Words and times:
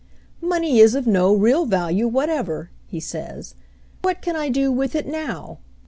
Money 0.41 0.79
is 0.79 0.95
of 0.95 1.05
no 1.05 1.31
real 1.31 1.67
value 1.67 2.09
whatever/' 2.09 2.69
he 2.87 2.99
says. 2.99 3.53
What 4.01 4.19
can 4.19 4.35
I 4.35 4.49
do 4.49 4.71
with 4.71 4.95
it 4.95 5.05
now? 5.05 5.59